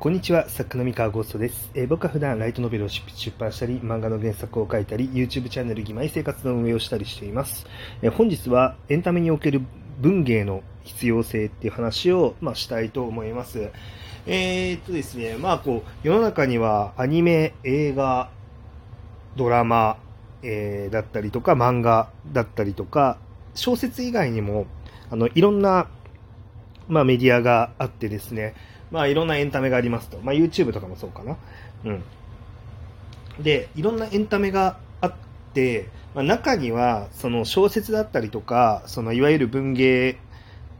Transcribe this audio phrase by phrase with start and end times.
[0.00, 3.02] こんにちは、作家の三河ゴーストです、えー僕は普段ライトノベルを出
[3.38, 7.64] 版したり、漫画の原作を書いたり、YouTube チャンネル義妹生活の運営をしたりしています。
[8.02, 9.62] えー本日はエンタメにおける
[10.00, 13.70] 文芸の必要性っていう話を、まあ、したいと思います。
[14.26, 18.28] えーっとですね、まあこう、世の中にはアニメ、映画、
[19.36, 19.96] ドラマ、
[20.42, 23.16] えーだったりとか、漫画だったりとか、
[23.54, 24.66] 小説以外にも、
[25.08, 25.88] あの、いろんな、
[26.88, 28.54] まあ、メディアがあってですね、
[28.90, 30.18] まあ、いろんなエンタメがありますと。
[30.22, 31.36] まあ、YouTube とかもそうかな。
[31.84, 32.02] うん。
[33.42, 35.14] で、いろんなエンタメがあっ
[35.52, 40.16] て、まあ、中には、その小説だったりとか、そのいわゆる文芸っ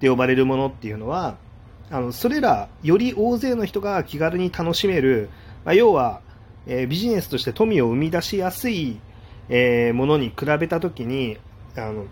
[0.00, 1.36] て呼ばれるものっていうのは、
[1.90, 5.28] あの、それら、より大勢の人が気軽に楽しめる、
[5.64, 6.20] まあ、要は、
[6.66, 8.98] えービジネスとして富を生み出しやすい、
[9.48, 11.36] えーものに比べたときに、
[11.76, 12.06] あの、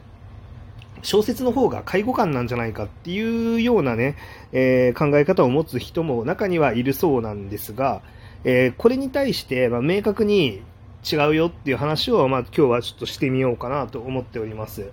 [1.02, 4.16] 小説の方が介護官なんじゃないかっていうようなね、
[4.52, 8.02] えー考え方を持つ人も中にはいるそうなんですが、
[8.45, 10.62] えーこれに対して、まあ、明確に
[11.11, 14.91] 違うよっていう話を、まあ、今日はちょっとしてみようかなと思っております。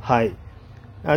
[0.00, 0.34] はい。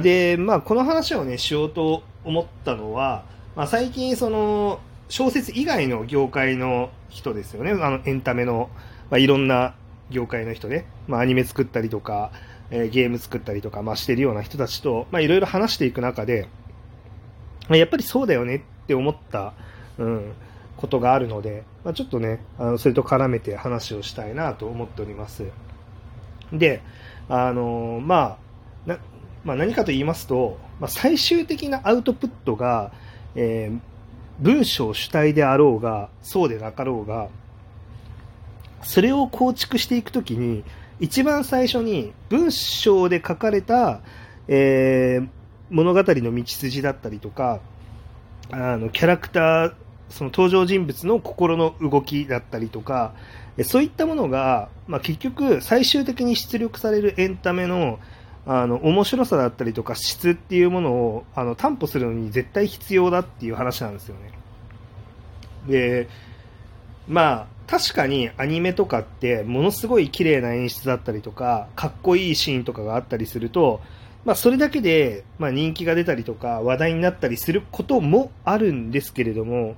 [0.02, 7.72] で、まあ、この話をね、しようと思ったのは、まあ、最近、その、小説以外の業界の人ですよね。
[7.72, 8.70] あの、エンタメの、
[9.10, 9.74] まあ、いろんな
[10.12, 10.86] 業界の人ね。
[11.08, 12.32] まあ、アニメ作ったりとか、
[12.70, 16.48] えゲーム作ったりとか、まあ、してるような人たちと、まあ、いろいろ話していく中で、
[17.70, 19.54] まやっぱりそうだよねって思った、
[19.98, 20.34] うん、
[20.78, 25.44] ことがあるので、まあ、ちょっとね、あのそれと絡めて話をしたいなと思っております。
[26.52, 26.82] で、
[27.30, 28.38] あのま
[28.86, 28.98] あ、な
[29.44, 32.92] まあ、何かと言いますと、まあ、最終的なアウトプットが、
[33.36, 33.98] えー
[34.40, 37.30] 文章主体であろうが、そうでなかろうが、
[38.84, 40.64] それを構築していくときに、
[41.00, 44.02] 一番最初に文章で書かれた、
[44.48, 45.38] えー
[45.70, 47.60] 物語の道筋だったりとか、
[48.52, 49.74] あのキャラクター、
[50.10, 53.14] その登場人物の心の動きだったりとか、
[53.64, 58.00] そういったものが、まあ、結局、最終的に出力されるエンタメの
[58.50, 64.32] あの面白さだったりとか質っていうものをあの担保するのに絶対必要だっていう話なんですよね。
[65.68, 66.08] で、
[67.08, 73.82] まあ、確かにアニメとかってものすごい綺麗な演出だったりとか、かっこいいシーンとかがあったりすると、
[74.26, 79.76] まあ、それだけで、まあ、人気が出たりとか話題になったりすることもあるんですけれども、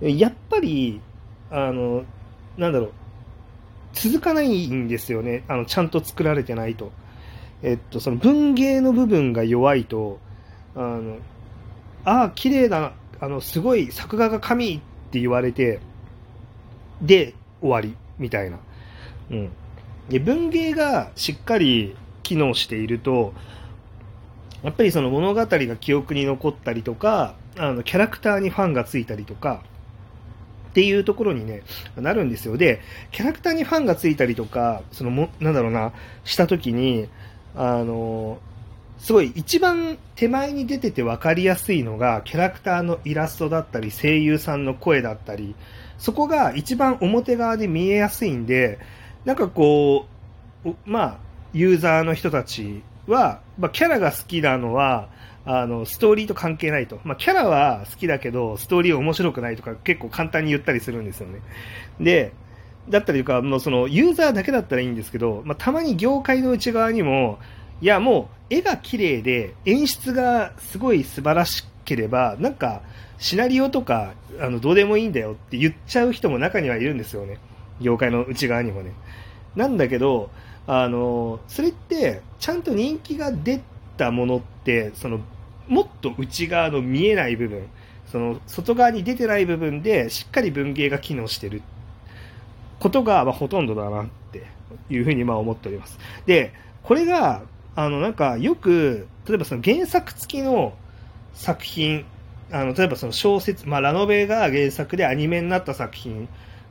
[0.00, 1.00] やっぱり、
[1.50, 2.04] あの、
[2.56, 2.92] なんだろう、
[3.92, 5.44] 続かないんですよね。
[5.48, 6.92] あの、ちゃんと作られてないと。
[7.62, 10.18] えっと、その文芸の部分が弱いと、
[10.74, 11.18] あの、
[12.04, 15.80] ああ、綺麗だ、あの、すごい作画が神って言われて、
[17.02, 18.58] で、終わり、みたいな。
[19.30, 19.50] うん。
[20.08, 23.32] で、文芸がしっかり機能していると、
[24.62, 29.62] やっぱりその物語が記憶に残ったりとか、あの、キャラクターにファンがついたりとか、
[30.70, 31.62] っていうところにね、
[31.96, 32.56] なるんですよ。
[32.56, 32.80] で、
[33.10, 35.92] キャラクターにファンがついたりとか、そのも、なんだろうな、
[36.24, 37.08] したときに、
[37.56, 38.38] あの、
[38.98, 45.56] すごい一番手前に出てて分かりやすいのが、キャラクターのイラストだったり、声優さんの声だったり、
[46.00, 48.78] そこが一番表側で見えやすいんで、
[49.26, 50.06] なんかこ
[50.64, 51.16] う、まあ、
[51.52, 55.10] ユーザーの人たちは、まあ、キャラが好きなのは、
[55.44, 57.00] あの、ストーリーと関係ないと。
[57.04, 61.40] まあ、キャラは好きだけど、ストーリー面白くないとか結構簡単に言ったりするんですよね。
[62.00, 62.32] で、
[62.88, 67.38] だったりとか、もうその、ユーザーだけだったらいいんですけど、まあ、たまに業界の内側にも、
[67.82, 72.80] いや、もう、絵が綺麗で、演出がすごい素晴らしければ、なんか、
[73.20, 77.38] シナリオとか、あの、どうでもいいんだよって言っちゃう人も中にはいるんですよね。
[77.80, 78.92] 業界の内側にもね。
[79.54, 80.30] なんだけど、
[80.66, 83.60] あの、それって、ちゃんと人気が出
[83.98, 85.20] たものって、その、
[85.68, 87.66] もっと内側の見えない部分、
[88.06, 91.60] その、外側に出てない部分で、しっかり文芸が機能してる
[92.78, 94.46] ことが、まあ、ほとんどだなって
[94.88, 95.98] いうふうに、まあ、思っております。
[96.24, 97.42] で、これが、
[97.76, 100.72] あの、なんか、よく、例えばその原作付きの
[101.34, 102.06] 作品、
[102.52, 106.28] あの、例えばその小説、まあ、ラノベが原作でアニメになった作品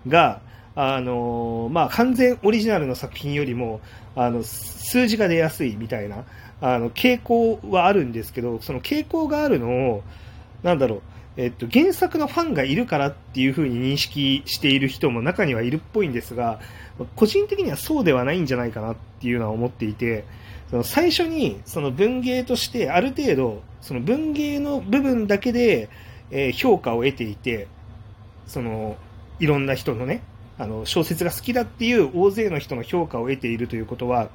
[0.08, 0.42] が、
[0.76, 3.82] あのまあ、完全オリジナルの作品よりも、
[4.16, 6.26] あの、数字が出やすいみたいな、
[6.62, 10.04] あの、傾向はあるんですけど、その傾向があるのを、
[10.64, 11.02] なんだろう、
[11.38, 16.60] えっと、原作のファンがいるからっていうふうに認識している人も中にはいるっぽいんですが、
[17.16, 20.26] 個人的にはそうではないんじゃないかなっていうのは思っていて、
[20.70, 25.90] その最初にその文芸としてある程度、その文芸の部分だけで、
[26.56, 27.68] 評価を得ていて、
[28.46, 28.98] その、
[29.40, 30.22] いろんな人のね、
[30.58, 34.30] あの、小説が好きだっていう大勢の人の評価を得ているということは、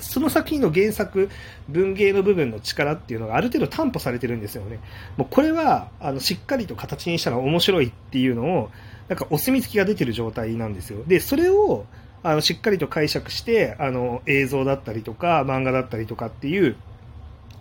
[0.00, 1.30] その作品の原作、
[1.68, 4.80] 文芸の部分の力っていうのがある程度担保されてるんですよね。
[5.16, 8.70] もうこれは、あの、しっかりと形にしたら面白いっていうのを、
[9.08, 11.02] なんかお墨付きが出てる状態なんですよ。
[11.06, 11.86] で、それを、
[12.22, 16.76] あの、しっかりと解釈して、あの、映像だったりとか、漫画だったりとかっていう、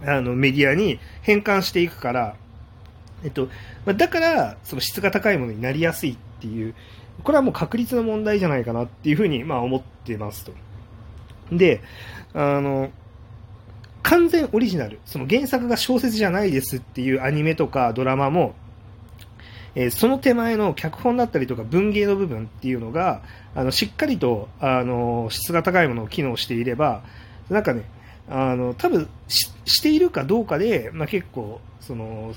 [0.03, 2.35] あの、メディアに変換していくから、
[3.23, 3.49] えっと、
[3.85, 6.75] だから、その質が高いものになりやすいっていう、
[7.23, 10.53] これはもう確率の問題じゃないかなっていうふうに、まあ思ってますと。
[11.51, 11.81] で、
[12.33, 12.91] あの、
[14.03, 18.53] 完全オリジナル、その原作が小説じゃないですっていうアニメとかドラマも、
[19.75, 23.21] えー、その手前の脚本だったりとか文芸の部分っていうのが、
[23.53, 27.03] あの、しっかりと、あの、質が高いものを機能していれば、
[27.49, 27.83] なんかね、
[28.29, 32.33] あの、多分し、しているかどうかで、まあ、結構、その、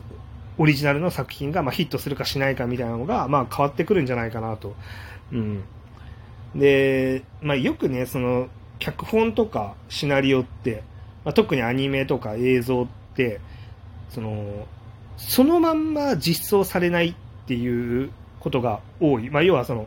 [0.59, 4.75] オリジナルの作品が、まあ、ヒットするかしないかみたいなのが、まあ、変わってくるんじゃないかなと。
[5.33, 5.63] うん。
[6.55, 8.49] で、まあ、よくね、その、
[8.79, 10.83] 脚本とかシナリオって、
[11.25, 13.41] まあ、特にアニメとか映像って、
[14.11, 14.67] その、
[15.17, 17.15] そのまんま実装されない
[17.49, 18.11] っていう
[18.41, 19.31] ことが多い。
[19.31, 19.87] まあ、要はその、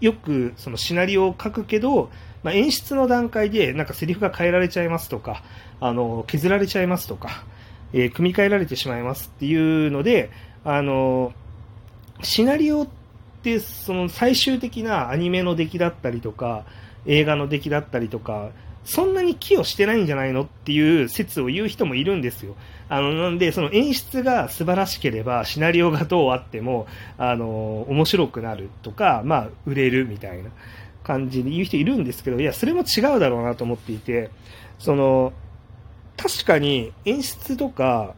[0.00, 2.10] よくそのシナリオを書くけど、
[2.42, 5.44] まあ、演出の段階でなんかセリフが変えられちゃいますとか、
[5.80, 7.44] あの、削られちゃいますとか、
[7.92, 10.30] えー、組み替えられてしまいますっていうので、
[10.64, 11.32] あの、
[12.22, 12.88] シナリオっ
[13.44, 16.64] てその最終的なアニメの出来だったりとか、
[17.06, 18.50] 映画の出来だったりとか、
[18.88, 22.56] そんなに寄与してないんじゃないのっていう説を言う人もいるんですよ。
[22.88, 26.86] あの、なんで、その演出が素晴らしければ、シナリオがどうあっても、
[27.18, 30.48] あの、面白くなるとか、まあ、売れるみたいな
[31.04, 34.30] 感じで言う人いるんですけど、いや、それも違うだろうなと思っていて、
[34.78, 35.34] その、
[36.16, 38.14] 確かに演出とか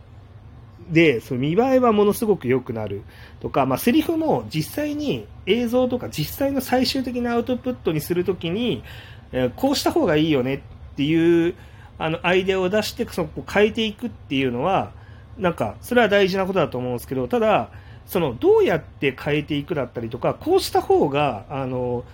[0.89, 3.03] で、その見栄えはものすごく良くなる
[3.41, 8.85] とか、まあ、セリフも実際に映像とか実際の最終的なアウトプットにするときに、
[9.33, 10.61] え、こうした方がいいよねっ
[10.97, 11.55] ていう
[11.99, 14.93] あのアイデアを出してそこ変えていくっていうのは、
[15.39, 17.71] なんかそれは大事なことだと思うんですけど、ただ、
[18.07, 22.05] そのどうやって変えていくだったりとか、こうした方があの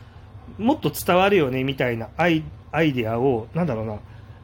[0.58, 3.98] もっと伝わるよねみたいなアイアイデアを、なんだろうな、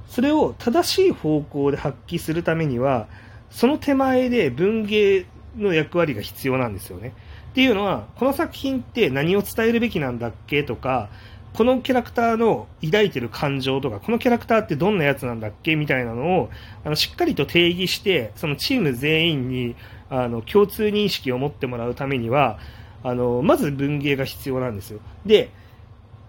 [0.06, 3.06] それを正しい方向で発揮するためには、
[3.50, 5.26] その手前で文芸
[5.56, 7.12] の役割が必要なんですよね。
[7.50, 11.10] っていうのは、この作品って何を伝えるべきなんだっけとか、
[11.54, 16.50] このキャラクターの抱いてる感情とか、このキャラクターってどんなやつなんだっけみたいなのを、
[16.84, 19.76] あの、しっかりと定義して、そのチーム全員に、
[20.08, 22.58] あの、共通認識を持ってもらうためには、
[23.02, 25.00] あの、まず文芸が必要なんですよ。
[25.26, 25.50] で、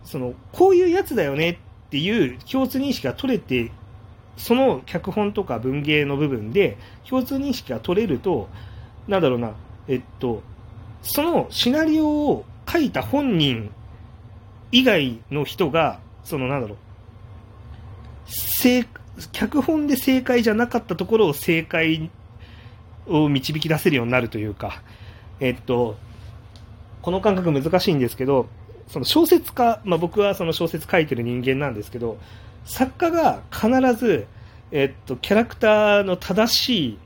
[0.04, 1.58] その、こういうやつだよねっ
[1.90, 3.72] ていう共通認識が取れて、
[4.36, 6.78] その脚本とか文芸の部分で
[7.08, 8.50] 共通認識が取れると、
[9.08, 9.54] なんだろうな、
[9.88, 10.42] えっと、
[11.02, 13.70] そのシナリオを書いた本人
[14.74, 16.78] 以外の人が、そのなんだろう、
[18.26, 18.86] 正、
[19.32, 22.10] 脚本で正解じゃなかったところを正解
[23.08, 24.82] を導き出せるようになるというか、
[25.40, 25.96] えっと、
[27.04, 28.48] この感覚難しいんですけど、
[28.88, 32.18] その小説家、まあ、僕はその小説書いてる人間なんですけど、
[32.66, 34.26] 作家が必ず、
[34.72, 36.98] えっと、キャラクターの正しい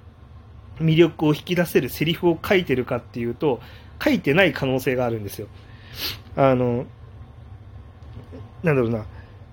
[0.80, 3.60] 魅力を引き出せるセリフを書いてるかっていうと、
[4.02, 5.48] 書いてない可能性があるんですよ。
[6.38, 6.86] あの、
[8.64, 9.06] なんだろうな。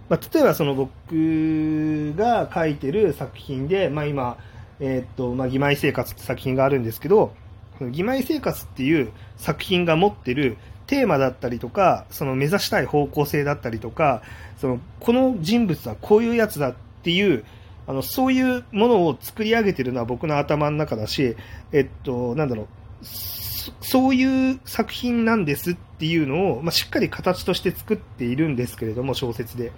[0.08, 4.36] まあ、例えばその僕が書いてる作品で、まあ、今、
[4.80, 7.32] えっと、まあ、義妹生活って作品があるんですけど、
[7.80, 10.56] 義妹生活っていう作品が持ってる
[10.86, 14.22] テーマだったりとか、その目指したい方向性だったりとか、
[14.58, 17.44] その、この人物はこういうやつだっていう、
[17.86, 21.36] あの、そういうものを作り上げてるのは僕の頭の中だし、
[21.72, 22.66] えっと、なんだろう、
[23.80, 29.72] そういう作品なんですっていうのを、まあ、しっかり形として作っているんですけれども、小説で。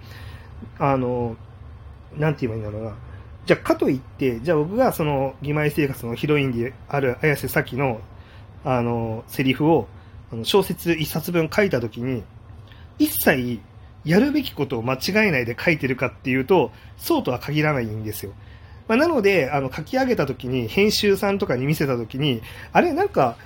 [0.79, 1.35] あの、
[2.17, 2.95] なんて言えばいいんだろうな。
[3.45, 8.01] じゃあ、かといって、じゃあ僕がその、義妹生活のヒロインである綾瀬咲の、
[8.63, 9.87] あの、セリフを、
[10.31, 12.23] あの小説一冊分書いたときに、
[12.99, 13.59] 一切
[14.03, 18.33] やるべきことを間違えないで書いてるかっていうと、そうとは限らないんですよ。
[18.87, 22.41] まあ、なので、あの、書き上げたときに、編集さんとかに見せたときに、
[22.71, 23.37] あれ、なんか、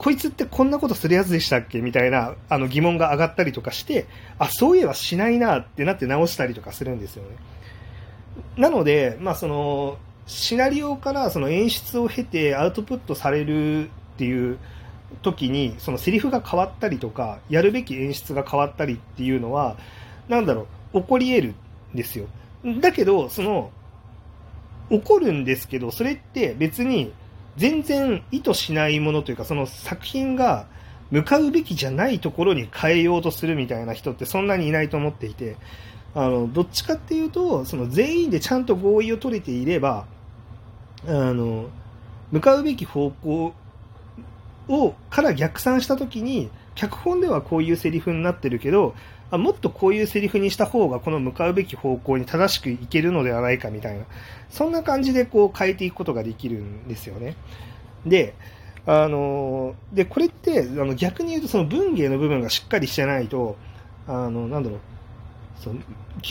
[0.00, 1.82] こいつってこんなことするやつでしたっけ？
[1.82, 4.06] みたいな、あの、疑問が上がったりとかして、
[4.38, 7.36] あ、そういえばしないなってなって直したりとかするんですよね。
[8.56, 14.58] なので、まあ、その、シナリオからその演出を経てアウトプットされるっていう、
[15.22, 19.76] 時にそのセリフが変わったりとかやるべき演出が変わったりっていうのは
[20.28, 21.54] なんだろう起こり得る
[21.92, 22.26] んですよ
[22.80, 23.72] だけどその
[24.88, 27.12] 起こるんですけどそれって別に
[27.56, 30.66] 全然意図しないものというかその作品が
[31.10, 35.56] 向かうべきじゃないところに変えようとするみたいな人ってそんなにいないと思っていて
[36.14, 40.06] あの、どっちかっていうと、その全員でちゃんと合意を取れていれば、
[41.06, 41.68] あの、
[42.32, 43.54] 向かうべき方向
[44.68, 48.94] を、から逆算したときに、脚本ではこういうセリフになってるけど、
[49.30, 54.04] あもっとこういうセリフにした方がこの向かうべき方向に正しくいけるのではないかみたいな、
[54.50, 57.36] そんな感じでこう変えていくことができるんですよね。
[58.04, 58.34] で、
[58.86, 63.56] あの、で、これって、あの逆に言うとその文芸の部分がしっかりしてないと、
[64.06, 64.80] あの、なんだろう、
[65.60, 65.80] その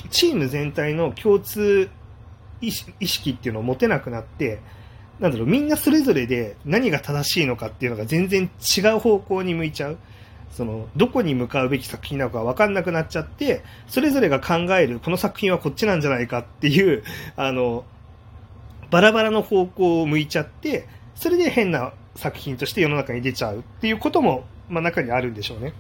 [0.10, 1.90] チーム全体の共通
[2.62, 4.60] 意識っていうのを持てなくなって、
[5.20, 9.98] なんだろう、みんなそれぞれで何が正しいのかっていうのが全然違う方向に向いちゃう。
[10.52, 17.04] その、どこに向かうべき作品なのか分かんなくなっちゃって、それぞれが考える、この作品はこっちなんじゃないかっていう、
[17.36, 17.86] あの、
[18.90, 25.74] バラバラの方向を向いちゃって、それで変な作品として世の中に出ちゃうっていうことも、まあ中にあるんでしょうね。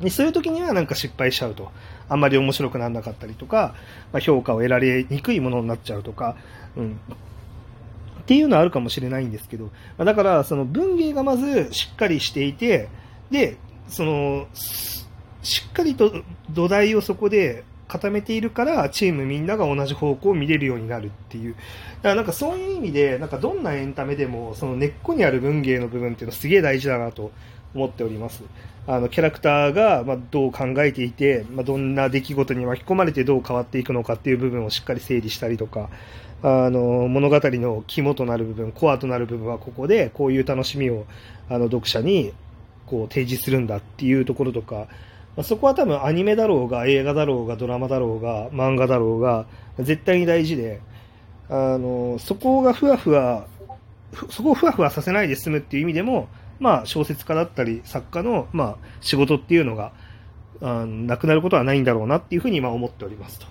[0.00, 1.70] でそういう時にはなんか失敗しちゃうと。
[2.08, 3.74] あんまり面白くならなかったりとか、
[4.12, 6.36] まあ、評価を得られにくいものになっちゃうとか、
[6.76, 7.00] うん。
[8.20, 12.88] っていうのはあるかもしれないんですけど、だから、その文芸がまずしっかりしていて、
[13.30, 13.58] で、
[13.90, 15.04] その、し
[15.68, 16.12] っかりと
[16.50, 21.54] 土台をそこで固めているから、チームみんなが同じ方向を見れるようになるっていう。
[21.54, 21.60] だ
[22.02, 27.32] からなんかそういう意味で、なんかどんなエンタメでも、その根っこにある文芸の部分っていうのはすげえ大事だなと
[27.74, 28.42] 思っております。
[28.86, 35.90] あの、キャラクターが、まどう考えていて、まあ、どんな出来事に巻き込まれてどう変わっていくのかっていう部分をしっかり整理したりとか、
[36.42, 41.06] あの、物語の肝となる部分、コアとなる部分はここで、こういう楽しみを、
[41.48, 42.32] あの、読者に、
[42.90, 44.88] こう、提示するんだっていうところとか、
[45.36, 49.46] まあ、そこは多分アニメだろうが、映画だろうが、ドラマだろうが、漫画だろうが、
[49.78, 50.80] 絶対に大事で、
[51.48, 53.46] あの、そこがふわふわ、
[54.28, 56.28] そこをふわふわさせないで済むっていう意味でも、
[56.58, 59.92] まあ、小説家だったり、作家の、まあ、仕事っていうのが、
[60.62, 63.46] あなくなることはないんだろうなっていうふうに今思っておりますと。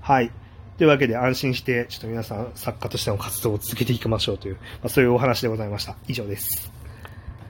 [0.00, 0.30] はい。
[0.78, 5.96] というわけで安心して、ちょっと皆さん作家としての活動を続けていきましょうという、まあ、そういうお話でございました。
[6.08, 6.83] 以上です。